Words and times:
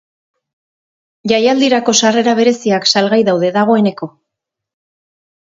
Jaialdirako 1.31 1.95
sarrera 1.99 2.33
bereziak 2.39 2.89
salgai 2.93 3.21
daude 3.29 3.53
dagoeneko. 3.59 4.11